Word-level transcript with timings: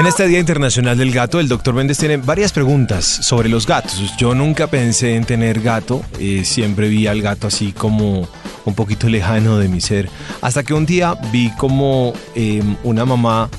En 0.00 0.06
este 0.06 0.26
Día 0.26 0.38
Internacional 0.38 0.96
del 0.96 1.12
Gato, 1.12 1.40
el 1.40 1.48
doctor 1.48 1.74
Méndez 1.74 1.98
tiene 1.98 2.16
varias 2.16 2.52
preguntas 2.52 3.04
sobre 3.04 3.50
los 3.50 3.66
gatos. 3.66 4.16
Yo 4.16 4.34
nunca 4.34 4.66
pensé 4.66 5.14
en 5.14 5.24
tener 5.24 5.60
gato, 5.60 6.02
eh, 6.18 6.42
siempre 6.46 6.88
vi 6.88 7.06
al 7.06 7.20
gato 7.20 7.48
así 7.48 7.72
como 7.72 8.26
un 8.64 8.74
poquito 8.74 9.10
lejano 9.10 9.58
de 9.58 9.68
mi 9.68 9.82
ser, 9.82 10.08
hasta 10.40 10.62
que 10.62 10.72
un 10.72 10.86
día 10.86 11.18
vi 11.30 11.50
como 11.50 12.14
em, 12.34 12.76
una 12.82 13.04
mamá 13.04 13.50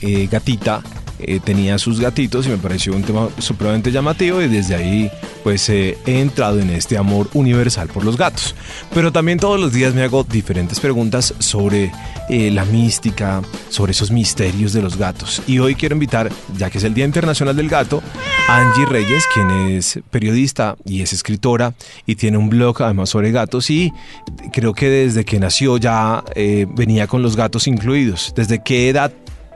eh, 0.00 0.26
gatita 0.28 0.82
eh, 1.20 1.38
tenía 1.38 1.78
sus 1.78 2.00
gatitos 2.00 2.46
y 2.46 2.48
me 2.48 2.56
pareció 2.56 2.92
un 2.92 3.04
tema 3.04 3.28
supremamente 3.38 3.92
llamativo 3.92 4.42
y 4.42 4.48
desde 4.48 4.74
ahí 4.74 5.10
pues 5.42 5.68
he 5.68 5.98
entrado 6.06 6.60
en 6.60 6.70
este 6.70 6.98
amor 6.98 7.28
universal 7.34 7.88
por 7.88 8.04
los 8.04 8.16
gatos. 8.16 8.54
Pero 8.94 9.12
también 9.12 9.38
todos 9.38 9.58
los 9.60 9.72
días 9.72 9.94
me 9.94 10.02
hago 10.02 10.24
diferentes 10.24 10.80
preguntas 10.80 11.34
sobre 11.38 11.92
eh, 12.28 12.50
la 12.50 12.64
mística, 12.64 13.42
sobre 13.68 13.92
esos 13.92 14.10
misterios 14.10 14.72
de 14.72 14.82
los 14.82 14.96
gatos. 14.96 15.42
Y 15.46 15.58
hoy 15.58 15.74
quiero 15.74 15.94
invitar, 15.94 16.30
ya 16.56 16.70
que 16.70 16.78
es 16.78 16.84
el 16.84 16.94
Día 16.94 17.04
Internacional 17.04 17.56
del 17.56 17.68
Gato, 17.68 18.02
a 18.48 18.58
Angie 18.58 18.86
Reyes, 18.86 19.24
quien 19.32 19.50
es 19.50 19.98
periodista 20.10 20.76
y 20.84 21.02
es 21.02 21.12
escritora 21.12 21.74
y 22.06 22.16
tiene 22.16 22.38
un 22.38 22.48
blog 22.50 22.82
además 22.82 23.10
sobre 23.10 23.30
gatos 23.30 23.70
y 23.70 23.92
creo 24.52 24.74
que 24.74 24.88
desde 24.88 25.24
que 25.24 25.38
nació 25.38 25.76
ya 25.76 26.24
eh, 26.34 26.66
venía 26.68 27.06
con 27.06 27.22
los 27.22 27.36
gatos 27.36 27.66
incluidos. 27.66 28.32
¿Desde 28.36 28.62
qué 28.62 28.88
edad 28.88 29.12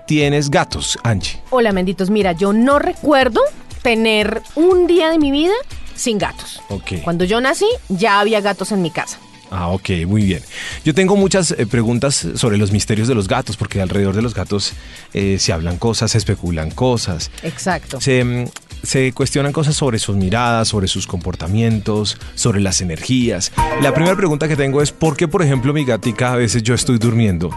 tienes 0.06 0.50
gatos, 0.50 0.98
Angie? 1.02 1.40
Hola, 1.50 1.72
menditos. 1.72 2.10
Mira, 2.10 2.32
yo 2.32 2.52
no 2.52 2.78
recuerdo 2.78 3.40
tener 3.84 4.42
un 4.56 4.86
día 4.88 5.10
de 5.10 5.18
mi 5.18 5.30
vida 5.30 5.52
sin 5.94 6.18
gatos. 6.18 6.60
Ok. 6.70 6.94
Cuando 7.04 7.24
yo 7.24 7.40
nací, 7.40 7.66
ya 7.88 8.18
había 8.18 8.40
gatos 8.40 8.72
en 8.72 8.82
mi 8.82 8.90
casa. 8.90 9.18
Ah, 9.50 9.68
ok, 9.68 9.90
muy 10.06 10.24
bien. 10.24 10.42
Yo 10.84 10.94
tengo 10.94 11.14
muchas 11.16 11.52
eh, 11.52 11.66
preguntas 11.66 12.26
sobre 12.34 12.56
los 12.56 12.72
misterios 12.72 13.06
de 13.06 13.14
los 13.14 13.28
gatos, 13.28 13.56
porque 13.56 13.80
alrededor 13.80 14.16
de 14.16 14.22
los 14.22 14.34
gatos 14.34 14.72
eh, 15.12 15.36
se 15.38 15.52
hablan 15.52 15.76
cosas, 15.76 16.10
se 16.12 16.18
especulan 16.18 16.70
cosas, 16.72 17.30
Exacto. 17.42 18.00
se, 18.00 18.24
mm, 18.24 18.46
se 18.84 19.12
cuestionan 19.12 19.52
cosas 19.52 19.74
sobre 19.76 19.98
sus 19.98 20.16
miradas, 20.16 20.68
sobre 20.68 20.88
sus 20.88 21.06
comportamientos, 21.06 22.18
sobre 22.34 22.60
las 22.60 22.80
energías. 22.80 23.52
La 23.82 23.92
primera 23.94 24.16
pregunta 24.16 24.48
que 24.48 24.56
tengo 24.56 24.82
es, 24.82 24.92
¿por 24.92 25.16
qué, 25.16 25.28
por 25.28 25.42
ejemplo, 25.42 25.72
mi 25.72 25.84
gatica 25.84 26.32
a 26.32 26.36
veces 26.36 26.62
yo 26.62 26.74
estoy 26.74 26.98
durmiendo 26.98 27.50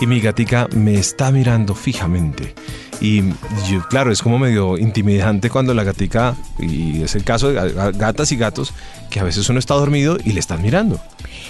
y 0.00 0.06
mi 0.06 0.20
gatica 0.20 0.68
me 0.74 0.94
está 0.94 1.30
mirando 1.30 1.74
fijamente? 1.74 2.54
Y 3.00 3.22
yo, 3.68 3.82
claro, 3.90 4.12
es 4.12 4.22
como 4.22 4.38
medio 4.38 4.78
intimidante 4.78 5.50
cuando 5.50 5.74
la 5.74 5.82
gatica, 5.82 6.36
y 6.60 7.02
es 7.02 7.16
el 7.16 7.24
caso 7.24 7.50
de 7.52 7.60
ga- 7.60 7.96
gatas 7.96 8.30
y 8.30 8.36
gatos, 8.36 8.72
que 9.10 9.18
a 9.18 9.24
veces 9.24 9.48
uno 9.48 9.58
está 9.58 9.74
dormido 9.74 10.18
y 10.24 10.32
le 10.32 10.40
están 10.40 10.62
mirando. 10.62 11.00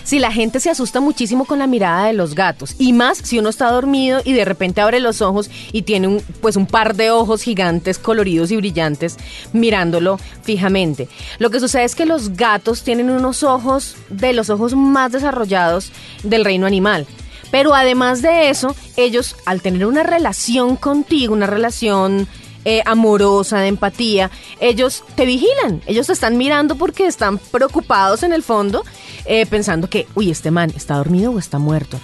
Sí, 0.04 0.18
la 0.18 0.32
gente 0.32 0.60
se 0.60 0.70
asusta 0.70 1.00
muchísimo 1.00 1.44
con 1.44 1.58
la 1.58 1.66
mirada 1.66 2.06
de 2.06 2.12
los 2.12 2.34
gatos. 2.34 2.74
Y 2.78 2.92
más 2.92 3.18
si 3.18 3.38
uno 3.38 3.48
está 3.48 3.70
dormido 3.70 4.20
y 4.24 4.32
de 4.32 4.44
repente 4.44 4.80
abre 4.80 5.00
los 5.00 5.22
ojos 5.22 5.50
y 5.72 5.82
tiene 5.82 6.08
un, 6.08 6.22
pues 6.40 6.56
un 6.56 6.66
par 6.66 6.94
de 6.96 7.10
ojos 7.10 7.42
gigantes, 7.42 7.98
coloridos 7.98 8.50
y 8.50 8.56
brillantes, 8.56 9.16
mirándolo 9.52 10.18
fijamente. 10.42 11.08
Lo 11.38 11.50
que 11.50 11.60
sucede 11.60 11.84
es 11.84 11.94
que 11.94 12.06
los 12.06 12.36
gatos 12.36 12.82
tienen 12.82 13.10
unos 13.10 13.42
ojos 13.42 13.96
de 14.08 14.32
los 14.32 14.50
ojos 14.50 14.74
más 14.74 15.12
desarrollados 15.12 15.92
del 16.22 16.44
reino 16.44 16.66
animal. 16.66 17.06
Pero 17.50 17.74
además 17.74 18.22
de 18.22 18.48
eso, 18.48 18.74
ellos 18.96 19.36
al 19.44 19.60
tener 19.60 19.84
una 19.86 20.02
relación 20.02 20.76
contigo, 20.76 21.34
una 21.34 21.46
relación 21.46 22.26
eh, 22.64 22.82
amorosa, 22.86 23.58
de 23.58 23.68
empatía, 23.68 24.30
ellos 24.60 25.04
te 25.14 25.26
vigilan, 25.26 25.82
ellos 25.86 26.06
te 26.06 26.12
están 26.12 26.36
mirando 26.36 26.76
porque 26.76 27.06
están 27.06 27.38
preocupados 27.38 28.22
en 28.22 28.32
el 28.32 28.42
fondo, 28.42 28.84
eh, 29.24 29.46
pensando 29.46 29.88
que, 29.88 30.06
uy, 30.14 30.30
este 30.30 30.50
man 30.50 30.72
está 30.76 30.96
dormido 30.96 31.32
o 31.32 31.38
está 31.38 31.58
muerto. 31.58 31.98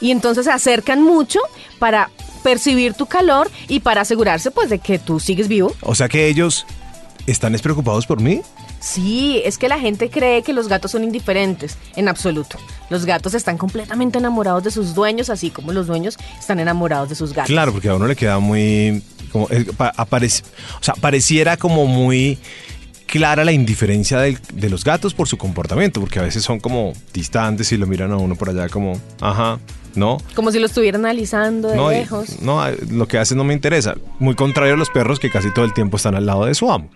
Y 0.00 0.10
entonces 0.10 0.44
se 0.44 0.50
acercan 0.50 1.02
mucho 1.02 1.40
para 1.78 2.10
percibir 2.42 2.94
tu 2.94 3.06
calor 3.06 3.50
y 3.68 3.80
para 3.80 4.00
asegurarse 4.02 4.50
pues 4.50 4.68
de 4.68 4.80
que 4.80 4.98
tú 4.98 5.20
sigues 5.20 5.48
vivo. 5.48 5.74
O 5.80 5.94
sea 5.94 6.08
que 6.08 6.26
ellos 6.26 6.66
están 7.26 7.52
despreocupados 7.52 8.06
por 8.06 8.20
mí. 8.20 8.42
Sí, 8.80 9.40
es 9.44 9.58
que 9.58 9.68
la 9.68 9.78
gente 9.78 10.10
cree 10.10 10.42
que 10.42 10.52
los 10.52 10.68
gatos 10.68 10.90
son 10.90 11.04
indiferentes, 11.04 11.76
en 11.96 12.08
absoluto. 12.08 12.58
Los 12.90 13.04
gatos 13.06 13.34
están 13.34 13.56
completamente 13.58 14.18
enamorados 14.18 14.64
de 14.64 14.70
sus 14.70 14.94
dueños, 14.94 15.30
así 15.30 15.50
como 15.50 15.72
los 15.72 15.86
dueños 15.86 16.16
están 16.38 16.58
enamorados 16.60 17.08
de 17.08 17.14
sus 17.14 17.32
gatos. 17.32 17.48
Claro, 17.50 17.72
porque 17.72 17.88
a 17.88 17.94
uno 17.94 18.06
le 18.06 18.16
queda 18.16 18.38
muy... 18.38 19.02
Como, 19.30 19.48
eh, 19.50 19.64
aparece, 19.96 20.42
o 20.80 20.84
sea, 20.84 20.94
pareciera 20.94 21.56
como 21.56 21.86
muy 21.86 22.38
clara 23.06 23.44
la 23.44 23.52
indiferencia 23.52 24.18
del- 24.18 24.38
de, 24.52 24.68
los 24.68 24.84
gatos 24.84 25.14
por 25.14 25.26
su 25.28 25.38
comportamiento, 25.38 26.00
porque 26.00 26.18
a 26.18 26.22
veces 26.22 26.42
son 26.44 26.60
como 26.60 26.92
distantes 27.14 27.70
y 27.72 27.76
lo 27.78 27.86
miran 27.86 28.10
a 28.12 28.16
uno 28.16 28.36
por 28.36 28.50
allá 28.50 28.68
como, 28.68 29.00
ajá, 29.20 29.58
¿no? 29.94 30.18
Como 30.34 30.50
si 30.52 30.58
lo 30.58 30.66
estuvieran 30.66 31.04
analizando 31.04 31.68
de 31.68 31.76
No, 31.76 31.90
lejos. 31.90 32.40
no, 32.42 32.62
lo 32.90 33.06
que 33.08 33.18
hace 33.18 33.34
no 33.34 33.44
me 33.44 33.54
interesa. 33.54 33.94
Muy 34.18 34.34
contrario 34.34 34.74
a 34.74 34.76
los 34.76 34.90
perros 34.90 35.18
que 35.18 35.30
casi 35.30 35.52
todo 35.52 35.64
el 35.64 35.72
tiempo 35.74 35.96
están 35.96 36.14
al 36.14 36.26
lado 36.26 36.44
de 36.46 36.54
su 36.54 36.70
amo. 36.70 36.88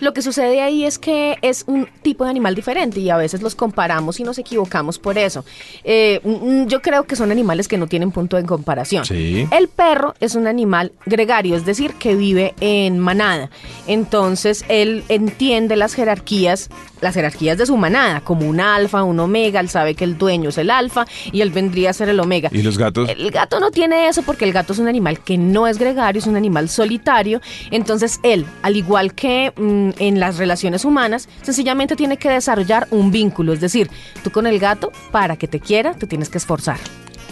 Lo 0.00 0.12
que 0.14 0.22
sucede 0.22 0.60
ahí 0.62 0.84
es 0.84 0.98
que 0.98 1.38
es 1.42 1.64
un 1.66 1.88
tipo 2.02 2.24
de 2.24 2.30
animal 2.30 2.54
diferente 2.54 3.00
y 3.00 3.10
a 3.10 3.16
veces 3.16 3.42
los 3.42 3.54
comparamos 3.54 4.20
y 4.20 4.24
nos 4.24 4.38
equivocamos 4.38 4.98
por 4.98 5.18
eso. 5.18 5.44
Eh, 5.84 6.20
yo 6.66 6.80
creo 6.82 7.04
que 7.04 7.14
son 7.16 7.30
animales 7.30 7.68
que 7.68 7.76
no 7.78 7.86
tienen 7.86 8.10
punto 8.10 8.36
de 8.36 8.44
comparación. 8.44 9.04
Sí. 9.04 9.46
El 9.50 9.68
perro 9.68 10.14
es 10.20 10.34
un 10.34 10.46
animal 10.46 10.92
gregario, 11.06 11.56
es 11.56 11.64
decir, 11.66 11.94
que 11.94 12.14
vive 12.14 12.54
en 12.60 12.98
manada. 12.98 13.50
Entonces 13.86 14.64
él 14.68 15.04
entiende 15.08 15.76
las 15.76 15.94
jerarquías, 15.94 16.70
las 17.00 17.14
jerarquías 17.14 17.58
de 17.58 17.66
su 17.66 17.76
manada, 17.76 18.20
como 18.22 18.48
un 18.48 18.58
alfa, 18.58 19.02
un 19.04 19.20
omega. 19.20 19.60
Él 19.60 19.68
sabe 19.68 19.94
que 19.94 20.04
el 20.04 20.16
dueño 20.18 20.48
es 20.48 20.58
el 20.58 20.70
alfa 20.70 21.04
y 21.30 21.42
él 21.42 21.50
vendría 21.50 21.90
a 21.90 21.92
ser 21.92 22.08
el 22.08 22.18
omega. 22.18 22.41
¿Y 22.50 22.62
los 22.62 22.78
gatos? 22.78 23.08
El 23.08 23.30
gato 23.30 23.60
no 23.60 23.70
tiene 23.70 24.08
eso 24.08 24.22
porque 24.22 24.44
el 24.44 24.52
gato 24.52 24.72
es 24.72 24.78
un 24.78 24.88
animal 24.88 25.20
que 25.20 25.38
no 25.38 25.66
es 25.66 25.78
gregario, 25.78 26.18
es 26.18 26.26
un 26.26 26.36
animal 26.36 26.68
solitario. 26.68 27.40
Entonces 27.70 28.20
él, 28.22 28.46
al 28.62 28.76
igual 28.76 29.14
que 29.14 29.52
mm, 29.56 29.90
en 29.98 30.20
las 30.20 30.38
relaciones 30.38 30.84
humanas, 30.84 31.28
sencillamente 31.42 31.96
tiene 31.96 32.16
que 32.16 32.30
desarrollar 32.30 32.88
un 32.90 33.10
vínculo. 33.10 33.52
Es 33.52 33.60
decir, 33.60 33.90
tú 34.24 34.30
con 34.30 34.46
el 34.46 34.58
gato, 34.58 34.92
para 35.10 35.36
que 35.36 35.48
te 35.48 35.60
quiera, 35.60 35.94
te 35.94 36.06
tienes 36.06 36.28
que 36.28 36.38
esforzar. 36.38 36.78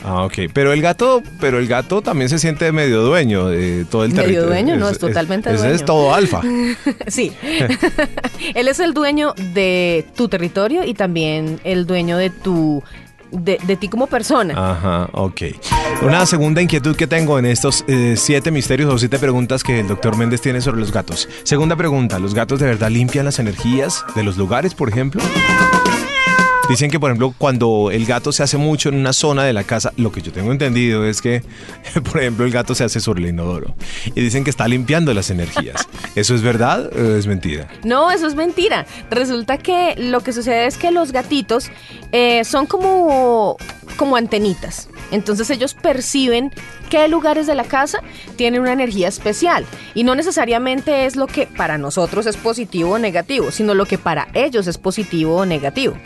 Ah, 0.05 0.25
ok. 0.25 0.35
Pero 0.53 0.73
el 0.73 0.81
gato, 0.81 1.23
pero 1.41 1.59
el 1.59 1.67
gato 1.67 2.01
también 2.03 2.29
se 2.31 2.39
siente 2.39 2.73
medio 2.73 3.03
dueño 3.03 3.49
de 3.49 3.85
todo 3.85 4.05
el 4.05 4.11
Medio 4.11 4.23
territorio. 4.23 4.49
dueño, 4.49 4.77
no, 4.77 4.89
es 4.89 4.99
totalmente 4.99 5.51
ese 5.51 5.59
dueño. 5.59 5.75
es 5.75 5.85
todo 5.85 6.15
alfa. 6.15 6.41
sí. 7.07 7.33
él 8.55 8.69
es 8.69 8.81
el 8.81 8.95
dueño 8.95 9.35
de 9.53 10.07
tu 10.17 10.29
territorio 10.29 10.85
y 10.85 10.95
también 10.95 11.61
el 11.65 11.87
dueño 11.87 12.17
de 12.17 12.31
tu... 12.31 12.83
De, 13.33 13.59
de 13.63 13.77
ti 13.77 13.89
como 13.89 14.07
persona. 14.07 14.55
Ajá, 14.57 15.09
ok. 15.13 15.43
Una 16.03 16.27
segunda 16.27 16.63
inquietud 16.63 16.97
que 16.97 17.07
tengo 17.07 17.39
en 17.39 17.47
estos 17.47 17.85
eh, 17.87 18.15
siete 18.17 18.51
misterios 18.51 18.93
o 18.93 18.99
siete 18.99 19.19
preguntas 19.19 19.63
que 19.63 19.81
el 19.81 19.89
doctor 19.89 20.17
Méndez 20.17 20.41
tiene 20.41 20.61
sobre 20.61 20.81
los 20.81 20.93
gatos. 20.93 21.29
Segunda 21.43 21.77
pregunta, 21.77 22.19
¿los 22.19 22.35
gatos 22.35 22.61
de 22.61 22.67
verdad 22.67 22.91
limpian 22.91 23.25
las 23.25 23.39
energías 23.39 24.05
de 24.15 24.23
los 24.23 24.37
lugares, 24.37 24.75
por 24.75 24.89
ejemplo? 24.89 25.23
Dicen 26.71 26.89
que, 26.89 27.01
por 27.01 27.11
ejemplo, 27.11 27.35
cuando 27.37 27.91
el 27.91 28.07
gato 28.07 28.31
se 28.31 28.45
hace 28.45 28.57
mucho 28.57 28.91
en 28.91 28.95
una 28.95 29.13
zona 29.13 29.43
de 29.43 29.53
la 29.53 29.65
casa, 29.65 29.93
lo 29.97 30.13
que 30.13 30.23
yo 30.23 30.31
tengo 30.31 30.53
entendido 30.53 31.05
es 31.05 31.21
que, 31.21 31.43
por 32.05 32.21
ejemplo, 32.21 32.45
el 32.45 32.53
gato 32.53 32.77
se 32.77 32.85
hace 32.85 33.01
sobre 33.01 33.25
el 33.25 33.31
inodoro. 33.31 33.75
Y 34.15 34.21
dicen 34.21 34.45
que 34.45 34.51
está 34.51 34.69
limpiando 34.69 35.13
las 35.13 35.31
energías. 35.31 35.89
¿Eso 36.15 36.33
es 36.33 36.43
verdad 36.43 36.89
o 36.97 37.17
es 37.17 37.27
mentira? 37.27 37.67
No, 37.83 38.13
eso 38.13 38.29
es 38.29 38.37
mentira. 38.37 38.87
Resulta 39.11 39.59
que 39.59 39.97
lo 39.99 40.21
que 40.21 40.33
sucede 40.33 40.67
es 40.67 40.79
que 40.79 40.93
los 40.93 41.11
gatitos 41.11 41.73
eh, 42.13 42.45
son 42.45 42.67
como, 42.67 43.57
como 43.97 44.15
antenitas. 44.15 44.89
Entonces 45.11 45.51
ellos 45.51 45.75
perciben 45.75 46.53
qué 46.89 47.09
lugares 47.09 47.49
de 47.49 47.57
la 47.57 47.65
casa 47.65 47.99
tienen 48.37 48.61
una 48.61 48.73
energía 48.73 49.09
especial. 49.09 49.67
Y 49.97 50.05
no 50.05 50.15
necesariamente 50.15 51.07
es 51.07 51.17
lo 51.17 51.27
que 51.27 51.49
para 51.49 51.79
nosotros 51.79 52.27
es 52.27 52.37
positivo 52.37 52.93
o 52.93 52.99
negativo, 53.01 53.51
sino 53.51 53.75
lo 53.75 53.87
que 53.87 53.99
para 53.99 54.29
ellos 54.35 54.69
es 54.69 54.79
positivo 54.79 55.35
o 55.35 55.47
negativo. 55.47 55.97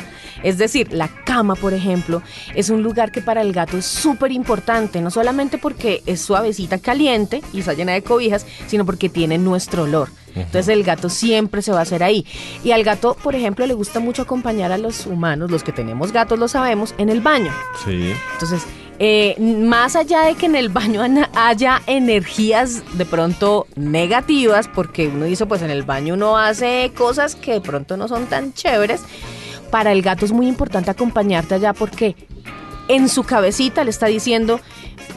Es 0.44 0.59
decir, 0.59 0.93
la 0.93 1.09
cama, 1.09 1.56
por 1.56 1.75
ejemplo, 1.75 2.22
es 2.55 2.71
un 2.71 2.82
lugar 2.82 3.10
que 3.10 3.21
para 3.21 3.41
el 3.41 3.53
gato 3.53 3.77
es 3.77 3.87
súper 3.87 4.31
importante, 4.31 5.00
no 5.00 5.10
solamente 5.10 5.59
porque 5.59 6.03
es 6.07 6.21
suavecita, 6.21 6.78
caliente 6.78 7.42
y 7.53 7.60
está 7.60 7.72
llena 7.72 7.92
de 7.92 8.03
cobijas, 8.03 8.47
sino 8.68 8.86
porque 8.86 9.09
tiene 9.09 9.39
nuestro 9.39 9.83
olor. 9.84 10.10
Entonces 10.36 10.68
el 10.68 10.83
gato 10.83 11.09
siempre 11.09 11.63
se 11.63 11.72
va 11.72 11.78
a 11.78 11.83
hacer 11.83 12.03
ahí. 12.03 12.27
Y 12.63 12.72
al 12.72 12.84
gato, 12.84 13.16
por 13.22 13.34
ejemplo, 13.34 13.66
le 13.66 13.74
gusta 13.74 14.01
mucho 14.01 14.22
acompañar 14.22 14.72
a 14.72 14.78
los 14.78 15.07
humanos, 15.07 15.51
los 15.51 15.63
que 15.63 15.72
tenemos 15.72 16.13
gatos 16.13 16.39
lo 16.39 16.48
sabemos, 16.48 16.95
en 16.98 17.09
el 17.09 17.21
baño. 17.21 17.53
Sí. 17.84 18.13
Entonces, 18.33 18.66
eh, 18.98 19.34
más 19.41 19.97
allá 19.97 20.22
de 20.22 20.34
que 20.34 20.47
en 20.47 20.54
el 20.54 20.68
baño 20.68 21.03
haya 21.34 21.83
energías 21.86 22.83
de 22.97 23.04
pronto 23.04 23.66
negativas, 23.74 24.68
porque 24.68 25.09
uno 25.09 25.24
dice, 25.24 25.47
pues 25.47 25.63
en 25.63 25.71
el 25.71 25.83
baño 25.83 26.15
uno 26.15 26.36
hace 26.36 26.92
cosas 26.97 27.34
que 27.34 27.54
de 27.54 27.60
pronto 27.60 27.97
no 27.97 28.07
son 28.07 28.27
tan 28.27 28.53
chéveres, 28.53 29.03
para 29.71 29.93
el 29.93 30.03
gato 30.03 30.25
es 30.25 30.33
muy 30.33 30.47
importante 30.47 30.91
acompañarte 30.91 31.55
allá 31.55 31.72
porque 31.72 32.16
en 32.89 33.09
su 33.09 33.25
cabecita 33.25 33.83
le 33.84 33.91
está 33.91 34.07
diciendo, 34.07 34.61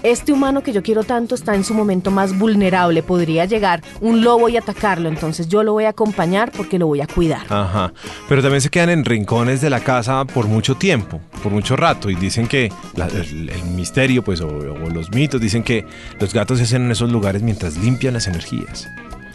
este 0.04 0.32
humano 0.32 0.64
que 0.64 0.72
yo 0.72 0.84
quiero 0.84 1.04
tanto 1.04 1.36
está 1.36 1.56
en 1.56 1.64
su 1.64 1.74
momento 1.74 2.12
más 2.12 2.38
vulnerable, 2.38 3.04
podría 3.04 3.46
llegar 3.46 3.84
un 4.00 4.24
lobo 4.24 4.50
y 4.50 4.58
atacarlo, 4.58 5.10
entonces 5.10 5.48
yo 5.48 5.64
lo 5.64 5.74
voy 5.74 5.86
a 5.86 5.90
acompañar 5.90 6.52
porque 6.52 6.80
lo 6.80 6.88
voy 6.88 7.02
a 7.02 7.08
cuidar. 7.08 7.46
Ajá, 7.50 7.94
pero 8.30 8.42
también 8.42 8.62
se 8.62 8.70
quedan 8.70 8.90
en 8.90 9.06
rincones 9.06 9.62
de 9.62 9.70
la 9.70 9.82
casa 9.82 10.24
por 10.26 10.48
mucho 10.48 10.76
tiempo, 10.76 11.20
por 11.44 11.52
mucho 11.52 11.76
rato, 11.76 12.10
y 12.10 12.16
dicen 12.16 12.48
que 12.48 12.72
el, 12.96 13.64
misterio, 13.76 14.24
pues, 14.24 14.42
o, 14.42 14.48
o 14.48 14.90
los 14.90 15.12
mitos 15.12 15.42
dicen 15.42 15.64
que 15.64 15.86
los 16.20 16.34
gatos 16.34 16.60
se 16.60 16.66
hacen 16.66 16.84
en 16.84 16.92
esos 16.92 17.12
lugares 17.12 17.42
mientras 17.42 17.78
limpian 17.78 18.14
las 18.14 18.28
energías. 18.28 18.88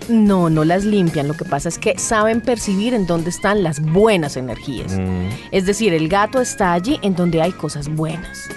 No, 0.08 0.50
no 0.50 0.64
las 0.64 0.84
limpian. 0.84 1.28
Lo 1.28 1.34
que 1.34 1.44
pasa 1.44 1.69
es 1.69 1.78
que 1.78 1.99
saben 1.99 2.40
percibir 2.40 2.94
en 2.94 3.06
dónde 3.06 3.31
están 3.31 3.62
las 3.62 3.81
buenas 3.81 4.37
energías. 4.37 4.93
Mm. 4.99 5.28
Es 5.50 5.66
decir, 5.66 5.94
el 5.94 6.08
gato 6.08 6.40
está 6.40 6.72
allí 6.72 6.99
en 7.02 7.14
donde 7.14 7.43
hay 7.43 7.52
cosas 7.52 7.88
buenas. 7.88 8.49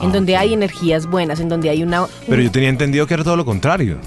En 0.00 0.10
ah, 0.10 0.12
donde 0.12 0.36
hay 0.36 0.52
energías 0.52 1.06
buenas, 1.06 1.40
en 1.40 1.48
donde 1.48 1.70
hay 1.70 1.82
una... 1.82 2.06
Pero 2.28 2.42
yo 2.42 2.50
tenía 2.50 2.68
entendido 2.68 3.06
que 3.06 3.14
era 3.14 3.24
todo 3.24 3.36
lo 3.36 3.44
contrario. 3.44 3.98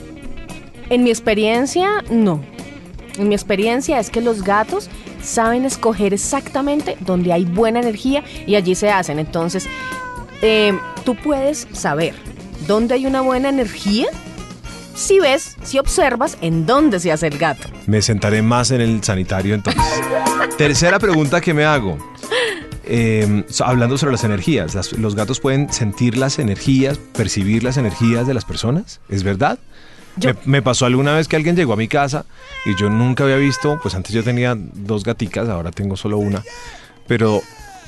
En 0.89 1.03
mi 1.03 1.09
experiencia, 1.09 2.03
no. 2.09 2.43
En 3.17 3.29
mi 3.29 3.35
experiencia 3.35 3.99
es 3.99 4.09
que 4.09 4.21
los 4.21 4.43
gatos 4.43 4.89
saben 5.21 5.65
escoger 5.65 6.13
exactamente 6.13 6.97
donde 6.99 7.31
hay 7.31 7.45
buena 7.45 7.79
energía 7.79 8.23
y 8.45 8.55
allí 8.55 8.75
se 8.75 8.89
hacen. 8.89 9.19
Entonces, 9.19 9.67
eh, 10.41 10.77
tú 11.05 11.15
puedes 11.15 11.67
saber 11.71 12.13
dónde 12.67 12.95
hay 12.95 13.05
una 13.05 13.21
buena 13.21 13.49
energía 13.49 14.07
si 14.95 15.19
ves, 15.19 15.57
si 15.61 15.77
observas 15.77 16.37
en 16.41 16.65
dónde 16.65 16.99
se 16.99 17.11
hace 17.11 17.27
el 17.27 17.37
gato. 17.37 17.67
Me 17.85 18.01
sentaré 18.01 18.41
más 18.41 18.71
en 18.71 18.81
el 18.81 19.03
sanitario 19.03 19.53
entonces. 19.53 19.83
Tercera 20.57 20.97
pregunta 20.97 21.41
que 21.41 21.53
me 21.53 21.65
hago. 21.65 21.97
Em, 22.87 23.43
hablando 23.63 23.97
sobre 23.97 24.13
las 24.13 24.23
energías, 24.23 24.93
¿los 24.93 25.15
gatos 25.15 25.39
pueden 25.39 25.71
sentir 25.73 26.17
las 26.17 26.39
energías, 26.39 26.97
percibir 26.97 27.63
las 27.63 27.77
energías 27.77 28.27
de 28.27 28.33
las 28.33 28.45
personas? 28.45 29.01
¿Es 29.09 29.23
verdad? 29.23 29.59
Me, 30.45 30.61
pasó 30.61 30.85
alguna 30.85 31.13
vez 31.13 31.27
que 31.27 31.35
alguien 31.35 31.57
llegó 31.57 31.73
a 31.73 31.75
mi 31.75 31.89
casa 31.89 32.25
y 32.65 32.79
yo 32.79 32.89
nunca 32.89 33.25
había 33.25 33.35
visto, 33.35 33.77
pues 33.81 33.95
antes 33.95 34.13
yo 34.13 34.23
tenía 34.23 34.55
dos 34.55 35.03
gaticas, 35.03 35.49
ahora 35.49 35.71
tengo 35.71 35.97
solo 35.97 36.19
una, 36.19 36.41
pero 37.05 37.41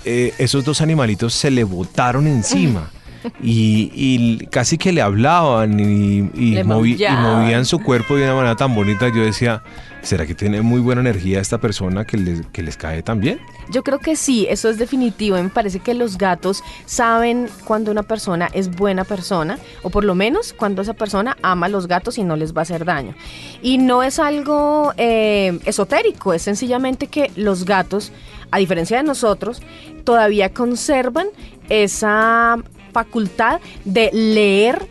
eh, 0.03 0.33
esos 0.38 0.65
dos 0.65 0.81
animalitos 0.81 1.33
se 1.33 1.51
le 1.51 1.63
botaron 1.63 2.27
encima 2.27 2.92
y, 3.41 4.45
casi 4.47 4.77
que 4.77 4.91
le 4.91 5.01
hablaban 5.01 5.79
y, 5.79 6.63
movían 6.63 7.65
su 7.65 7.79
cuerpo 7.79 8.15
de 8.15 8.24
una 8.24 8.35
manera 8.35 8.56
tan 8.56 8.74
bonita. 8.74 9.09
Yo 9.09 9.24
decía, 9.24 9.63
¿será 10.01 10.25
que 10.25 10.35
tiene 10.35 10.62
muy 10.62 10.79
buena 10.79 11.01
energía 11.01 11.39
esta 11.39 11.57
persona 11.59 12.06
que 12.06 12.18
les, 12.18 12.45
que 12.47 12.63
les 12.63 12.77
cae 12.77 13.03
tan 13.03 13.19
bien? 13.19 13.39
Yo 13.69 13.83
creo 13.83 14.00
que 14.00 14.15
sí, 14.15 14.47
eso 14.50 14.69
es 14.69 14.77
definitivo. 14.77 15.35
Me 15.41 15.50
parece 15.50 15.79
que 15.79 15.94
los 15.94 16.18
gatos 16.18 16.63
saben 16.85 17.50
cuando 17.65 17.91
una 17.91 18.03
persona 18.03 18.50
es 18.53 18.74
buena 18.74 19.03
persona, 19.03 19.59
o 19.83 19.89
por 19.89 20.03
lo 20.03 20.15
menos 20.15 20.53
cuando 20.53 20.81
esa 20.81 20.94
persona 20.94 21.38
ama 21.41 21.65
a 21.65 21.69
los 21.69 21.88
gatos 21.88 22.18
y 22.18 22.24
no 22.24 22.35
les 22.35 22.53
va 22.56 22.62
a 22.62 22.63
hacer 22.63 22.85
daño. 22.85 23.13
Y 23.62 23.77
no 23.77 24.03
es 24.03 24.19
algo 24.19 24.94
eh, 24.97 25.59
esotérico, 25.65 26.33
es 26.33 26.41
sencillamente 26.41 27.07
que 27.07 27.31
los 27.35 27.65
gatos, 27.65 28.12
a 28.51 28.57
diferencia 28.57 28.97
de 28.97 29.03
nosotros, 29.03 29.62
todavía 30.03 30.53
conservan 30.53 31.27
esa 31.69 32.57
facultad 32.92 33.60
de 33.86 34.10
leer 34.12 34.88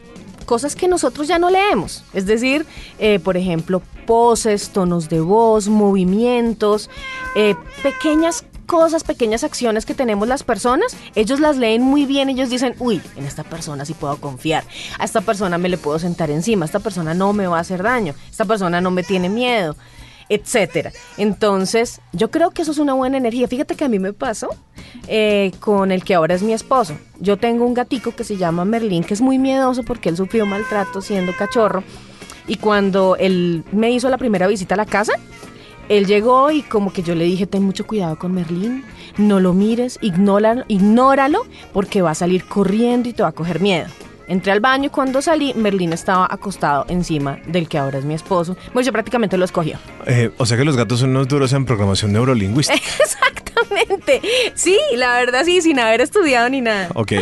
cosas 0.46 0.76
que 0.76 0.88
nosotros 0.88 1.28
ya 1.28 1.38
no 1.38 1.50
leemos. 1.50 2.04
Es 2.14 2.25
decir, 2.25 2.64
eh, 2.98 3.19
por 3.19 3.37
ejemplo, 3.37 3.82
poses, 4.06 4.70
tonos 4.70 5.08
de 5.08 5.20
voz, 5.20 5.69
movimientos, 5.69 6.88
eh, 7.34 7.54
pequeñas 7.82 8.44
cosas, 8.66 9.04
pequeñas 9.04 9.44
acciones 9.44 9.87
que 9.87 9.94
tenemos 9.94 10.26
las 10.26 10.43
personas, 10.43 10.96
ellos 11.14 11.40
las 11.40 11.56
leen 11.56 11.82
muy 11.82 12.04
bien, 12.04 12.28
ellos 12.28 12.50
dicen, 12.50 12.75
uy, 12.78 13.00
en 13.16 13.25
esta 13.25 13.44
persona 13.44 13.84
sí 13.84 13.94
puedo 13.94 14.16
confiar, 14.16 14.64
a 14.98 15.04
esta 15.04 15.20
persona 15.20 15.56
me 15.56 15.69
le 15.69 15.78
puedo 15.78 15.98
sentar 15.98 16.31
encima, 16.31 16.64
esta 16.64 16.81
persona 16.81 17.14
no 17.14 17.32
me 17.32 17.46
va 17.46 17.58
a 17.58 17.60
hacer 17.60 17.82
daño, 17.82 18.14
esta 18.28 18.44
persona 18.44 18.81
no 18.81 18.90
me 18.90 19.04
tiene 19.04 19.28
miedo 19.28 19.76
etcétera. 20.28 20.93
Entonces, 21.17 22.00
yo 22.12 22.31
creo 22.31 22.50
que 22.50 22.62
eso 22.62 22.73
es 22.73 22.78
una 22.78 22.94
buena 22.94 23.17
energía. 23.17 23.49
Fíjate 23.49 23.75
que 23.75 23.84
a 23.84 23.88
mí 23.88 23.99
me 23.99 24.12
pasó 24.12 24.50
eh, 25.08 25.52
con 25.61 25.93
el 25.93 26.05
que 26.05 26.14
ahora 26.14 26.34
es 26.34 26.43
mi 26.43 26.52
esposo. 26.52 26.96
Yo 27.20 27.37
tengo 27.37 27.64
un 27.64 27.75
gatico 27.75 28.14
que 28.14 28.25
se 28.25 28.37
llama 28.37 28.64
Merlín, 28.64 29.05
que 29.05 29.14
es 29.14 29.20
muy 29.20 29.38
miedoso 29.38 29.82
porque 29.82 30.08
él 30.08 30.17
sufrió 30.17 30.46
maltrato 30.46 31.00
siendo 31.00 31.34
cachorro. 31.37 31.82
Y 32.49 32.56
cuando 32.56 33.17
él 33.17 33.64
me 33.73 33.90
hizo 33.90 34.08
la 34.08 34.19
primera 34.19 34.46
visita 34.46 34.75
a 34.75 34.78
la 34.78 34.87
casa, 34.87 35.14
él 35.88 36.06
llegó 36.06 36.50
y 36.50 36.62
como 36.62 36.93
que 36.93 37.02
yo 37.02 37.14
le 37.14 37.25
dije, 37.25 37.46
ten 37.46 37.62
mucho 37.62 37.87
cuidado 37.87 38.19
con 38.19 38.32
Merlín, 38.32 38.84
no 39.19 39.40
lo 39.40 39.52
mires, 39.52 39.99
ignóralo, 40.02 40.64
ignóralo 40.69 41.46
porque 41.72 42.02
va 42.02 42.11
a 42.11 42.14
salir 42.14 42.44
corriendo 42.44 43.08
y 43.08 43.12
te 43.12 43.22
va 43.22 43.29
a 43.29 43.32
coger 43.32 43.61
miedo. 43.61 43.87
Entré 44.28 44.52
al 44.52 44.61
baño 44.61 44.87
y 44.87 44.88
cuando 44.90 45.23
salí, 45.23 45.55
Merlín 45.55 45.93
estaba 45.93 46.26
acostado 46.31 46.84
encima 46.88 47.38
del 47.46 47.69
que 47.69 47.78
ahora 47.78 47.99
es 47.99 48.05
mi 48.05 48.14
esposo. 48.14 48.56
Bueno, 48.73 48.87
yo 48.87 48.93
prácticamente 48.93 49.37
lo 49.37 49.44
escogió. 49.44 49.78
Eh, 50.06 50.31
o 50.37 50.46
sea 50.46 50.56
que 50.56 50.64
los 50.64 50.76
gatos 50.76 51.00
son 51.00 51.11
unos 51.11 51.28
duros 51.28 51.52
en 51.52 51.64
programación 51.64 52.12
neurolingüística. 52.12 52.78
Exactamente. 53.00 54.20
Sí, 54.55 54.78
la 54.94 55.14
verdad 55.14 55.44
sí, 55.44 55.61
sin 55.61 55.78
haber 55.78 56.00
estudiado 56.00 56.49
ni 56.49 56.61
nada. 56.61 56.88
Ok. 56.94 57.12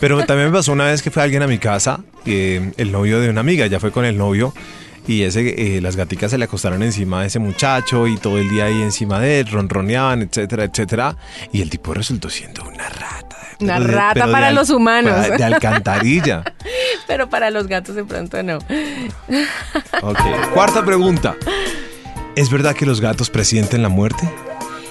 Pero 0.00 0.24
también 0.24 0.50
me 0.50 0.56
pasó 0.56 0.72
una 0.72 0.86
vez 0.86 1.02
que 1.02 1.10
fue 1.10 1.22
alguien 1.22 1.42
a 1.42 1.46
mi 1.46 1.58
casa, 1.58 2.00
eh, 2.26 2.72
el 2.76 2.92
novio 2.92 3.20
de 3.20 3.30
una 3.30 3.40
amiga, 3.40 3.66
ya 3.66 3.80
fue 3.80 3.90
con 3.90 4.04
el 4.04 4.16
novio 4.16 4.54
y 5.06 5.22
ese, 5.22 5.76
eh, 5.76 5.80
las 5.80 5.96
gaticas 5.96 6.30
se 6.30 6.38
le 6.38 6.44
acostaron 6.44 6.82
encima 6.82 7.20
de 7.20 7.26
ese 7.26 7.38
muchacho 7.38 8.06
y 8.06 8.16
todo 8.16 8.38
el 8.38 8.48
día 8.48 8.66
ahí 8.66 8.80
encima 8.80 9.20
de 9.20 9.40
él, 9.40 9.48
ronroneaban, 9.48 10.22
etcétera, 10.22 10.64
etcétera. 10.64 11.16
Y 11.52 11.60
el 11.60 11.70
tipo 11.70 11.92
resultó 11.92 12.30
siendo 12.30 12.64
una 12.64 12.88
rata. 12.88 13.23
Una 13.60 13.78
rata 13.78 14.30
para 14.30 14.50
los 14.50 14.70
humanos. 14.70 15.14
De, 15.36 15.44
alcantarilla. 15.44 16.44
pero 17.06 17.28
para 17.28 17.50
los 17.50 17.66
gatos 17.66 17.94
de 17.94 18.04
pronto 18.04 18.42
no. 18.42 18.58
ok, 20.02 20.18
cuarta 20.52 20.84
pregunta. 20.84 21.36
¿Es 22.36 22.50
verdad 22.50 22.74
que 22.74 22.84
los 22.86 23.00
gatos 23.00 23.30
presienten 23.30 23.82
la 23.82 23.88
muerte? 23.88 24.28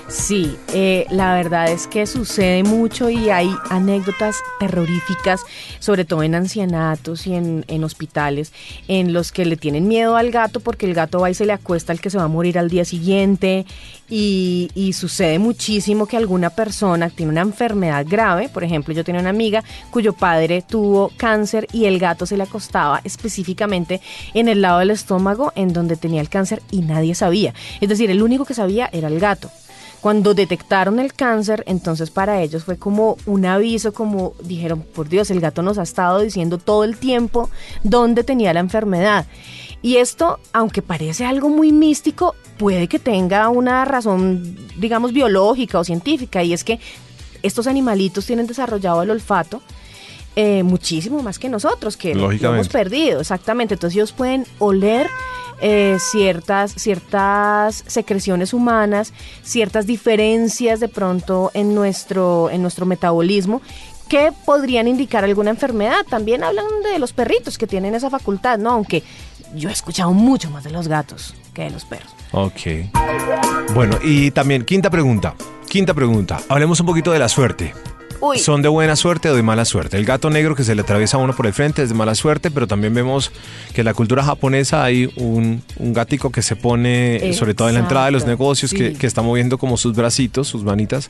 Sí, 0.07 0.57
eh, 0.73 1.05
la 1.09 1.33
verdad 1.33 1.71
es 1.71 1.88
que 1.88 2.05
sucede 2.05 2.63
mucho 2.63 3.09
y 3.09 3.29
hay 3.29 3.50
anécdotas 3.69 4.38
terroríficas, 4.59 5.41
sobre 5.79 6.05
todo 6.05 6.23
en 6.23 6.35
ancianatos 6.35 7.25
y 7.25 7.33
en, 7.33 7.83
hospitales, 7.83 8.51
en 8.88 9.13
los 9.13 9.31
que 9.31 9.45
le 9.45 9.55
tienen 9.57 9.88
miedo 9.88 10.15
al 10.15 10.29
gato 10.29 10.59
porque 10.59 10.85
el 10.85 10.94
gato 10.94 11.19
va 11.19 11.29
y 11.29 11.33
se 11.33 11.45
le 11.45 11.53
acuesta 11.53 11.94
al 11.94 12.01
que 12.01 12.09
se 12.09 12.17
va 12.17 12.25
a 12.25 12.27
morir 12.27 12.59
al 12.59 12.69
día 12.69 12.85
siguiente. 12.85 13.65
Y, 14.09 14.69
y, 14.75 14.94
sucede 14.94 15.39
muchísimo 15.39 16.06
que 16.06 16.17
alguna 16.17 16.51
persona 16.51 17.09
tiene 17.09 17.31
una 17.31 17.41
enfermedad 17.41 18.06
grave, 18.07 18.49
por 18.49 18.63
ejemplo 18.63 18.94
yo 18.94 19.03
tenía 19.03 19.21
una 19.21 19.31
amiga 19.31 19.63
cuyo 19.89 20.13
padre 20.13 20.61
tuvo 20.61 21.09
cáncer 21.17 21.67
y 21.71 21.85
el 21.85 21.97
gato 21.99 22.25
se 22.25 22.38
le 22.38 22.44
acostaba 22.44 23.01
específicamente 23.06 24.01
en 24.33 24.49
el 24.49 24.61
lado 24.61 24.79
del 24.79 24.91
estómago 24.91 25.51
en 25.56 25.73
donde 25.73 25.95
tenía 25.95 26.21
el 26.21 26.29
cáncer 26.29 26.61
y 26.69 26.81
nadie 26.81 27.15
sabía, 27.15 27.53
es 27.81 27.89
decir, 27.89 28.11
el 28.11 28.21
único 28.21 28.45
que 28.45 28.53
sabía 28.53 28.89
era 28.91 29.07
el 29.07 29.19
gato. 29.19 29.49
Cuando 30.03 30.33
detectaron 30.33 31.00
el 31.00 31.13
cáncer, 31.13 31.63
entonces 31.65 32.11
para 32.11 32.41
ellos 32.41 32.65
fue 32.65 32.77
como 32.77 33.15
un 33.25 33.45
aviso, 33.45 33.94
como 33.94 34.33
dijeron, 34.44 34.81
por 34.81 35.07
Dios, 35.07 35.31
el 35.31 35.39
gato 35.39 35.61
nos 35.61 35.77
ha 35.77 35.83
estado 35.83 36.19
diciendo 36.19 36.57
todo 36.57 36.83
el 36.83 36.97
tiempo 36.97 37.50
dónde 37.83 38.25
tenía 38.25 38.51
la 38.51 38.59
enfermedad. 38.59 39.28
Y 39.81 39.95
esto, 39.95 40.42
aunque 40.51 40.81
parece 40.81 41.23
algo 41.23 41.47
muy 41.47 41.71
místico, 41.71 42.35
puede 42.57 42.89
que 42.89 42.99
tenga 42.99 43.47
una 43.47 43.85
razón, 43.85 44.57
digamos, 44.78 45.13
biológica 45.13 45.80
o 45.80 45.85
científica, 45.85 46.44
y 46.44 46.51
es 46.51 46.66
que 46.66 46.81
estos 47.42 47.66
animalitos 47.66 48.25
tienen 48.25 48.45
desarrollado 48.45 49.04
el 49.04 49.09
olfato 49.09 49.61
eh, 50.35 50.63
muchísimo 50.63 51.21
más 51.21 51.40
que 51.40 51.49
nosotros, 51.49 51.97
que 51.97 52.16
lo 52.16 52.31
hemos 52.31 52.69
perdido, 52.69 53.21
exactamente. 53.21 53.75
Entonces 53.75 53.95
ellos 53.95 54.11
pueden 54.11 54.45
oler 54.59 55.07
eh, 55.61 55.97
ciertas, 55.99 56.73
ciertas 56.73 57.83
secreciones 57.87 58.54
humanas, 58.54 59.13
ciertas 59.44 59.85
diferencias 59.85 60.80
de 60.80 60.87
pronto 60.87 61.52
en 61.54 61.75
nuestro, 61.75 62.49
en 62.49 62.61
nuestro 62.61 62.85
metabolismo 62.85 63.61
que 64.09 64.31
podrían 64.45 64.87
indicar 64.87 65.23
alguna 65.23 65.52
enfermedad. 65.52 66.06
También 66.09 66.44
hablan 66.44 66.66
de 66.83 66.99
los 66.99 67.13
perritos 67.13 67.57
que 67.57 67.68
tienen 67.68 67.95
esa 67.95 68.09
facultad, 68.09 68.57
¿no? 68.57 68.71
Aunque 68.71 69.04
yo 69.56 69.69
he 69.69 69.71
escuchado 69.71 70.11
mucho 70.13 70.49
más 70.49 70.63
de 70.63 70.71
los 70.71 70.87
gatos 70.87 71.35
que 71.54 71.63
de 71.63 71.69
los 71.69 71.85
perros. 71.85 72.13
Ok. 72.31 72.90
Bueno, 73.73 73.97
y 74.04 74.31
también, 74.31 74.66
quinta 74.66 74.90
pregunta. 74.90 75.35
Quinta 75.69 75.94
pregunta. 75.94 76.40
Hablemos 76.49 76.80
un 76.80 76.85
poquito 76.85 77.11
de 77.11 77.19
la 77.19 77.30
suerte. 77.30 77.73
¿Son 78.37 78.61
de 78.61 78.69
buena 78.69 78.95
suerte 78.95 79.30
o 79.30 79.35
de 79.35 79.44
mala 79.44 79.65
suerte? 79.65 79.97
El 79.97 80.06
gato 80.06 80.30
negro 80.30 80.56
que 80.56 80.63
se 80.63 80.75
le 80.75 80.81
atraviesa 80.81 81.18
a 81.18 81.19
uno 81.19 81.35
por 81.35 81.47
el 81.47 81.53
frente 81.53 81.83
es 81.83 81.89
de 81.89 81.95
mala 81.95 82.15
suerte, 82.15 82.51
pero 82.51 82.68
también 82.68 82.94
vemos 82.94 83.31
que 83.73 83.81
en 83.81 83.85
la 83.85 83.94
cultura 83.94 84.23
japonesa 84.23 84.83
hay 84.83 85.11
un, 85.18 85.61
un 85.77 85.94
gatico 85.94 86.31
que 86.31 86.42
se 86.42 86.56
pone, 86.56 87.33
sobre 87.33 87.53
todo 87.53 87.69
en 87.69 87.75
la 87.75 87.81
entrada 87.81 88.06
de 88.07 88.11
los 88.11 88.25
negocios, 88.25 88.73
que, 88.73 88.94
que 88.94 89.07
está 89.07 89.21
moviendo 89.21 89.57
como 89.57 89.77
sus 89.77 89.95
bracitos, 89.95 90.47
sus 90.47 90.63
manitas 90.63 91.09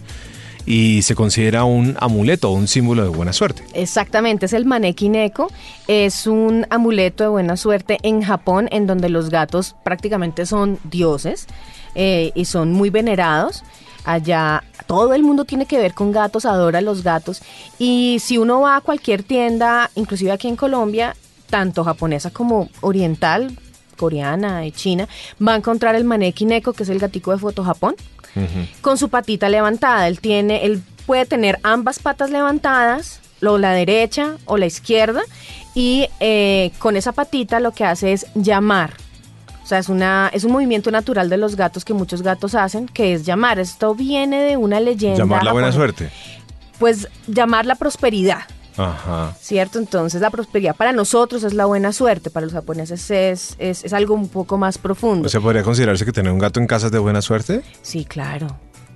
y 0.65 1.01
se 1.01 1.15
considera 1.15 1.65
un 1.65 1.95
amuleto 1.99 2.51
un 2.51 2.67
símbolo 2.67 3.03
de 3.03 3.09
buena 3.09 3.33
suerte. 3.33 3.63
Exactamente, 3.73 4.45
es 4.45 4.53
el 4.53 4.65
maneki 4.65 5.09
neko, 5.09 5.51
es 5.87 6.27
un 6.27 6.65
amuleto 6.69 7.23
de 7.23 7.29
buena 7.29 7.57
suerte 7.57 7.97
en 8.03 8.21
Japón 8.21 8.69
en 8.71 8.87
donde 8.87 9.09
los 9.09 9.29
gatos 9.29 9.75
prácticamente 9.83 10.45
son 10.45 10.79
dioses 10.85 11.47
eh, 11.95 12.31
y 12.35 12.45
son 12.45 12.71
muy 12.71 12.89
venerados. 12.89 13.63
Allá 14.03 14.63
todo 14.87 15.13
el 15.13 15.23
mundo 15.23 15.45
tiene 15.45 15.65
que 15.65 15.77
ver 15.77 15.93
con 15.93 16.11
gatos, 16.11 16.45
adora 16.45 16.81
los 16.81 17.03
gatos. 17.03 17.41
Y 17.79 18.17
si 18.19 18.37
uno 18.37 18.61
va 18.61 18.77
a 18.77 18.81
cualquier 18.81 19.23
tienda, 19.23 19.89
inclusive 19.95 20.31
aquí 20.31 20.47
en 20.47 20.55
Colombia, 20.55 21.15
tanto 21.49 21.83
japonesa 21.83 22.31
como 22.31 22.69
oriental, 22.81 23.57
coreana 23.97 24.65
y 24.65 24.71
china, 24.71 25.07
va 25.45 25.53
a 25.53 25.57
encontrar 25.57 25.95
el 25.95 26.03
maneki 26.03 26.45
neko, 26.45 26.73
que 26.73 26.83
es 26.83 26.89
el 26.89 26.99
gatico 26.99 27.31
de 27.31 27.37
foto 27.37 27.63
Japón, 27.63 27.95
con 28.81 28.97
su 28.97 29.09
patita 29.09 29.49
levantada. 29.49 30.07
Él 30.07 30.19
tiene, 30.19 30.65
él 30.65 30.83
puede 31.05 31.25
tener 31.25 31.59
ambas 31.63 31.99
patas 31.99 32.29
levantadas, 32.29 33.19
o 33.45 33.57
la 33.57 33.71
derecha 33.73 34.37
o 34.45 34.57
la 34.57 34.65
izquierda, 34.65 35.21
y 35.75 36.07
eh, 36.19 36.71
con 36.79 36.95
esa 36.95 37.11
patita 37.11 37.59
lo 37.59 37.71
que 37.71 37.85
hace 37.85 38.13
es 38.13 38.27
llamar. 38.35 38.93
O 39.63 39.65
sea, 39.65 39.79
es, 39.79 39.87
una, 39.87 40.29
es 40.33 40.43
un 40.43 40.51
movimiento 40.51 40.91
natural 40.91 41.29
de 41.29 41.37
los 41.37 41.55
gatos 41.55 41.85
que 41.85 41.93
muchos 41.93 42.21
gatos 42.21 42.53
hacen, 42.53 42.87
que 42.87 43.13
es 43.13 43.25
llamar. 43.25 43.59
Esto 43.59 43.95
viene 43.95 44.41
de 44.43 44.57
una 44.57 44.79
leyenda. 44.79 45.19
Llamar 45.19 45.43
la 45.43 45.53
buena 45.53 45.71
suerte. 45.71 46.09
Pues 46.79 47.07
llamar 47.27 47.65
la 47.65 47.75
prosperidad. 47.75 48.41
Ajá. 48.75 49.35
¿Cierto? 49.39 49.79
Entonces 49.79 50.19
la 50.21 50.29
prosperidad 50.31 50.75
para 50.75 50.91
nosotros 50.91 51.43
es 51.43 51.53
la 51.53 51.65
buena 51.65 51.93
suerte, 51.93 52.29
para 52.29 52.45
los 52.45 52.53
japoneses 52.53 53.09
es, 53.11 53.55
es, 53.59 53.85
es 53.85 53.93
algo 53.93 54.15
un 54.15 54.27
poco 54.27 54.57
más 54.57 54.77
profundo. 54.77 55.27
¿O 55.27 55.29
sea, 55.29 55.41
podría 55.41 55.63
considerarse 55.63 56.05
que 56.05 56.11
tener 56.11 56.31
un 56.31 56.39
gato 56.39 56.59
en 56.59 56.67
casa 56.67 56.87
es 56.87 56.91
de 56.91 56.99
buena 56.99 57.21
suerte? 57.21 57.61
Sí, 57.81 58.03
claro, 58.03 58.47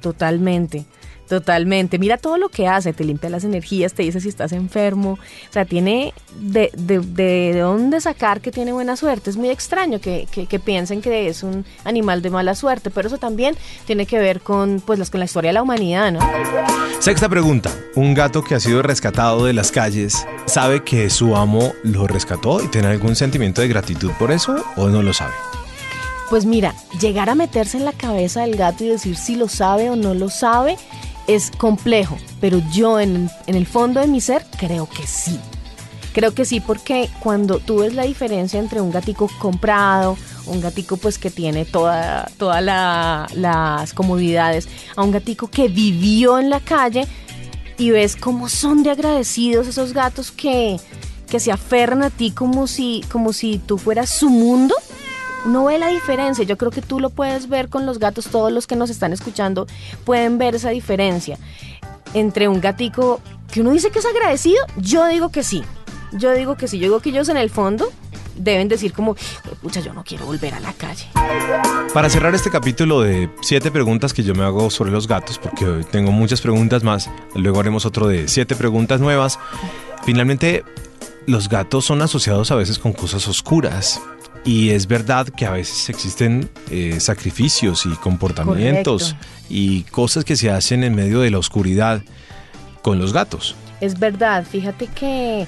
totalmente. 0.01 0.85
Totalmente. 1.27 1.99
Mira 1.99 2.17
todo 2.17 2.37
lo 2.37 2.49
que 2.49 2.67
hace, 2.67 2.93
te 2.93 3.03
limpia 3.03 3.29
las 3.29 3.43
energías, 3.43 3.93
te 3.93 4.03
dice 4.03 4.21
si 4.21 4.29
estás 4.29 4.53
enfermo. 4.53 5.13
O 5.49 5.53
sea, 5.53 5.65
tiene 5.65 6.13
de, 6.39 6.71
de, 6.77 6.99
de 6.99 7.59
dónde 7.59 7.99
sacar 7.99 8.39
que 8.39 8.51
tiene 8.51 8.71
buena 8.71 8.95
suerte. 8.95 9.29
Es 9.29 9.37
muy 9.37 9.49
extraño 9.49 9.99
que, 9.99 10.27
que, 10.31 10.59
piensen 10.59 11.01
que 11.01 11.27
es 11.27 11.43
un 11.43 11.65
animal 11.83 12.21
de 12.21 12.29
mala 12.29 12.55
suerte, 12.55 12.89
pero 12.89 13.07
eso 13.07 13.17
también 13.17 13.55
tiene 13.85 14.05
que 14.05 14.19
ver 14.19 14.39
con, 14.41 14.81
pues, 14.85 14.99
las, 14.99 15.09
con 15.09 15.19
la 15.19 15.25
historia 15.25 15.49
de 15.49 15.53
la 15.53 15.63
humanidad, 15.63 16.11
¿no? 16.11 16.19
Sexta 16.99 17.27
pregunta. 17.27 17.71
Un 17.95 18.13
gato 18.13 18.43
que 18.43 18.55
ha 18.55 18.59
sido 18.59 18.81
rescatado 18.81 19.45
de 19.45 19.53
las 19.53 19.71
calles, 19.71 20.25
¿sabe 20.45 20.83
que 20.83 21.09
su 21.09 21.35
amo 21.35 21.73
lo 21.83 22.07
rescató 22.07 22.63
y 22.63 22.67
tiene 22.69 22.87
algún 22.87 23.15
sentimiento 23.15 23.61
de 23.61 23.67
gratitud 23.67 24.11
por 24.17 24.31
eso 24.31 24.63
o 24.77 24.87
no 24.87 25.03
lo 25.03 25.13
sabe? 25.13 25.33
Pues 26.29 26.45
mira, 26.45 26.73
llegar 26.99 27.29
a 27.29 27.35
meterse 27.35 27.77
en 27.77 27.85
la 27.85 27.93
cabeza 27.93 28.41
del 28.41 28.57
gato 28.57 28.83
y 28.83 28.89
decir 28.89 29.15
si 29.15 29.35
lo 29.35 29.47
sabe 29.47 29.89
o 29.89 29.95
no 29.95 30.13
lo 30.13 30.29
sabe 30.29 30.77
es 31.27 31.51
complejo, 31.51 32.17
pero 32.39 32.61
yo 32.71 32.99
en, 32.99 33.29
el 33.45 33.65
fondo 33.65 33.99
de 33.99 34.07
mi 34.07 34.21
ser 34.21 34.45
creo 34.57 34.87
que 34.89 35.05
sí. 35.05 35.39
Creo 36.13 36.33
que 36.33 36.45
sí, 36.45 36.61
porque 36.61 37.09
cuando 37.19 37.59
tú 37.59 37.79
ves 37.79 37.93
la 37.93 38.03
diferencia 38.03 38.59
entre 38.59 38.81
un 38.81 38.91
gatico 38.91 39.29
comprado, 39.37 40.17
un 40.47 40.61
gatico 40.61 40.97
pues 40.97 41.19
que 41.19 41.29
tiene 41.29 41.65
todas 41.65 42.31
toda 42.37 42.61
las 42.61 43.93
comodidades, 43.93 44.67
a 44.95 45.03
un 45.03 45.11
gatico 45.11 45.47
que 45.49 45.67
vivió 45.67 46.39
en 46.39 46.49
la 46.49 46.59
calle 46.59 47.05
y 47.77 47.91
ves 47.91 48.15
cómo 48.15 48.49
son 48.49 48.81
de 48.81 48.89
agradecidos 48.89 49.67
esos 49.67 49.93
gatos 49.93 50.31
que, 50.31 50.77
que 51.29 51.39
se 51.39 51.51
aferran 51.51 52.01
a 52.01 52.09
ti 52.09 52.31
como 52.31 52.65
si, 52.65 53.03
como 53.11 53.31
si 53.31 53.59
tú 53.59 53.77
fueras 53.77 54.09
su 54.09 54.29
mundo 54.29 54.73
no 55.47 55.65
ve 55.65 55.79
la 55.79 55.87
diferencia. 55.87 56.45
Yo 56.45 56.57
creo 56.57 56.71
que 56.71 56.81
tú 56.81 56.99
lo 56.99 57.09
puedes 57.09 57.49
ver 57.49 57.69
con 57.69 57.85
los 57.85 57.99
gatos, 57.99 58.27
todos 58.27 58.51
los 58.51 58.67
que 58.67 58.75
nos 58.75 58.89
están 58.89 59.13
escuchando 59.13 59.67
pueden 60.05 60.37
ver 60.37 60.55
esa 60.55 60.69
diferencia 60.69 61.37
entre 62.13 62.47
un 62.47 62.61
gatico 62.61 63.21
que 63.51 63.61
uno 63.61 63.71
dice 63.71 63.91
que 63.91 63.99
es 63.99 64.05
agradecido, 64.05 64.59
yo 64.77 65.05
digo 65.07 65.29
que 65.29 65.43
sí. 65.43 65.63
Yo 66.13 66.33
digo 66.33 66.55
que 66.55 66.67
sí, 66.67 66.79
yo 66.79 66.85
digo 66.85 66.99
que 67.01 67.09
ellos 67.09 67.27
en 67.29 67.37
el 67.37 67.49
fondo 67.49 67.91
deben 68.37 68.67
decir 68.67 68.93
como, 68.93 69.15
pucha, 69.61 69.81
yo 69.81 69.93
no 69.93 70.03
quiero 70.03 70.25
volver 70.25 70.53
a 70.53 70.59
la 70.59 70.71
calle. 70.73 71.05
Para 71.93 72.09
cerrar 72.09 72.33
este 72.33 72.49
capítulo 72.49 73.01
de 73.01 73.29
siete 73.41 73.71
preguntas 73.71 74.13
que 74.13 74.23
yo 74.23 74.33
me 74.33 74.43
hago 74.43 74.69
sobre 74.69 74.91
los 74.91 75.07
gatos, 75.07 75.37
porque 75.37 75.65
hoy 75.65 75.83
tengo 75.83 76.11
muchas 76.11 76.41
preguntas 76.41 76.83
más, 76.83 77.09
luego 77.35 77.59
haremos 77.59 77.85
otro 77.85 78.07
de 78.07 78.27
siete 78.27 78.55
preguntas 78.55 79.01
nuevas. 79.01 79.39
Finalmente, 80.03 80.63
los 81.25 81.49
gatos 81.49 81.83
son 81.83 82.01
asociados 82.01 82.51
a 82.51 82.55
veces 82.55 82.79
con 82.79 82.93
cosas 82.93 83.27
oscuras. 83.27 84.01
Y 84.45 84.69
es 84.69 84.87
verdad 84.87 85.27
que 85.27 85.45
a 85.45 85.51
veces 85.51 85.89
existen 85.89 86.49
eh, 86.69 86.99
sacrificios 86.99 87.85
y 87.85 87.89
comportamientos 87.89 89.15
y 89.49 89.83
cosas 89.83 90.23
que 90.23 90.35
se 90.35 90.49
hacen 90.49 90.83
en 90.83 90.95
medio 90.95 91.19
de 91.19 91.31
la 91.31 91.39
oscuridad 91.39 92.01
con 92.81 92.99
los 92.99 93.13
gatos. 93.13 93.55
Es 93.81 93.99
verdad, 93.99 94.45
fíjate 94.45 94.87
que 94.87 95.45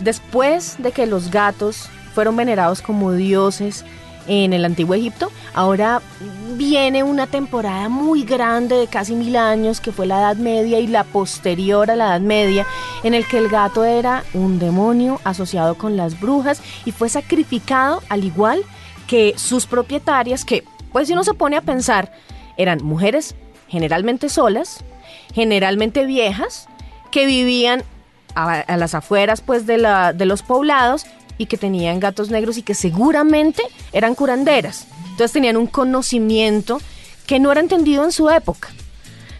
después 0.00 0.76
de 0.78 0.92
que 0.92 1.06
los 1.06 1.30
gatos 1.30 1.88
fueron 2.14 2.36
venerados 2.36 2.82
como 2.82 3.12
dioses, 3.12 3.84
en 4.26 4.52
el 4.52 4.64
antiguo 4.64 4.94
Egipto. 4.94 5.30
Ahora 5.54 6.00
viene 6.56 7.02
una 7.02 7.26
temporada 7.26 7.88
muy 7.88 8.24
grande 8.24 8.76
de 8.76 8.86
casi 8.86 9.14
mil 9.14 9.36
años, 9.36 9.80
que 9.80 9.92
fue 9.92 10.06
la 10.06 10.20
Edad 10.20 10.36
Media 10.36 10.80
y 10.80 10.86
la 10.86 11.04
posterior 11.04 11.90
a 11.90 11.96
la 11.96 12.06
Edad 12.06 12.20
Media, 12.20 12.66
en 13.02 13.14
el 13.14 13.26
que 13.26 13.38
el 13.38 13.48
gato 13.48 13.84
era 13.84 14.24
un 14.34 14.58
demonio 14.58 15.20
asociado 15.24 15.76
con 15.76 15.96
las 15.96 16.20
brujas 16.20 16.62
y 16.84 16.92
fue 16.92 17.08
sacrificado 17.08 18.02
al 18.08 18.24
igual 18.24 18.62
que 19.06 19.34
sus 19.36 19.66
propietarias, 19.66 20.44
que 20.44 20.64
pues 20.92 21.08
si 21.08 21.14
uno 21.14 21.24
se 21.24 21.34
pone 21.34 21.56
a 21.56 21.62
pensar, 21.62 22.12
eran 22.56 22.82
mujeres 22.82 23.34
generalmente 23.68 24.28
solas, 24.28 24.84
generalmente 25.34 26.04
viejas, 26.04 26.68
que 27.10 27.26
vivían 27.26 27.84
a, 28.34 28.76
las 28.76 28.94
afueras 28.94 29.40
pues 29.40 29.66
de, 29.66 29.78
la, 29.78 30.12
de 30.12 30.26
los 30.26 30.42
poblados 30.42 31.06
y 31.42 31.46
que 31.46 31.58
tenían 31.58 32.00
gatos 32.00 32.30
negros 32.30 32.56
y 32.56 32.62
que 32.62 32.74
seguramente 32.74 33.62
eran 33.92 34.14
curanderas. 34.14 34.86
Entonces 35.10 35.32
tenían 35.32 35.56
un 35.56 35.66
conocimiento 35.66 36.80
que 37.26 37.38
no 37.38 37.52
era 37.52 37.60
entendido 37.60 38.04
en 38.04 38.12
su 38.12 38.30
época. 38.30 38.68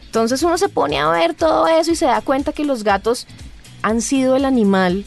Entonces 0.04 0.42
uno 0.42 0.58
se 0.58 0.68
pone 0.68 0.98
a 0.98 1.08
ver 1.08 1.34
todo 1.34 1.66
eso 1.68 1.90
y 1.90 1.96
se 1.96 2.06
da 2.06 2.20
cuenta 2.20 2.52
que 2.52 2.64
los 2.64 2.84
gatos 2.84 3.26
han 3.80 4.02
sido 4.02 4.36
el 4.36 4.44
animal 4.44 5.04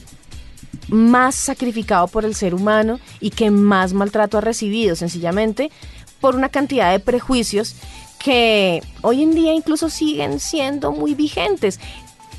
más 0.87 1.35
sacrificado 1.35 2.07
por 2.07 2.25
el 2.25 2.35
ser 2.35 2.53
humano 2.53 2.99
y 3.19 3.29
que 3.29 3.51
más 3.51 3.93
maltrato 3.93 4.37
ha 4.37 4.41
recibido, 4.41 4.95
sencillamente 4.95 5.71
por 6.21 6.35
una 6.35 6.49
cantidad 6.49 6.91
de 6.91 6.99
prejuicios 6.99 7.75
que 8.17 8.81
hoy 9.01 9.21
en 9.21 9.35
día 9.35 9.53
incluso 9.53 9.89
siguen 9.89 10.39
siendo 10.39 10.91
muy 10.91 11.13
vigentes 11.13 11.79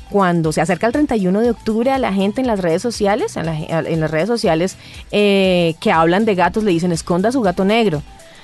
cuando 0.09 0.51
se 0.51 0.61
acerca 0.61 0.87
el 0.87 0.93
31 0.93 1.41
de 1.41 1.51
octubre 1.51 1.91
a 1.91 1.97
la 1.97 2.13
gente 2.13 2.41
en 2.41 2.47
las 2.47 2.59
redes 2.59 2.81
sociales, 2.81 3.35
en, 3.37 3.99
las 3.99 4.11
redes 4.11 4.27
sociales 4.27 4.77
eh, 5.11 5.75
que 5.79 5.91
hablan 5.91 6.25
de 6.25 6.35
gatos, 6.35 6.63
le 6.63 6.71
dicen 6.71 6.91
esconda 6.91 7.31
su 7.31 7.41
gato 7.41 7.65
negro, 7.65 8.01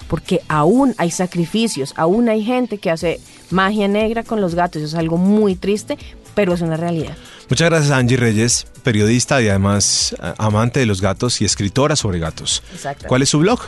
porque 0.07 0.41
aún 0.47 0.93
hay 0.97 1.11
sacrificios, 1.11 1.93
aún 1.95 2.29
hay 2.29 2.43
gente 2.43 2.77
que 2.77 2.91
hace 2.91 3.19
magia 3.49 3.87
negra 3.87 4.23
con 4.23 4.41
los 4.41 4.55
gatos, 4.55 4.81
eso 4.81 4.95
es 4.95 4.99
algo 4.99 5.17
muy 5.17 5.55
triste, 5.55 5.97
pero 6.35 6.53
es 6.53 6.61
una 6.61 6.77
realidad. 6.77 7.15
Muchas 7.49 7.69
gracias 7.69 7.91
Angie 7.91 8.17
Reyes, 8.17 8.67
periodista 8.83 9.41
y 9.41 9.49
además 9.49 10.15
eh, 10.21 10.33
amante 10.37 10.79
de 10.79 10.85
los 10.85 11.01
gatos 11.01 11.41
y 11.41 11.45
escritora 11.45 11.95
sobre 11.95 12.19
gatos. 12.19 12.63
¿Cuál 13.07 13.21
es 13.21 13.29
su 13.29 13.39
blog? 13.39 13.59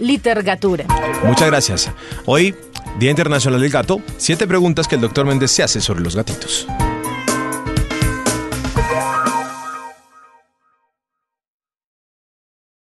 Litergatura. 0.00 0.86
Muchas 1.24 1.48
gracias. 1.48 1.90
Hoy, 2.24 2.54
Día 3.00 3.10
Internacional 3.10 3.60
del 3.60 3.70
Gato, 3.70 4.00
siete 4.16 4.46
preguntas 4.46 4.86
que 4.86 4.94
el 4.94 5.00
doctor 5.00 5.26
Méndez 5.26 5.50
se 5.50 5.62
hace 5.62 5.80
sobre 5.80 6.02
los 6.02 6.14
gatitos. 6.14 6.66